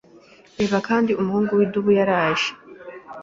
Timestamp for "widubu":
1.59-1.89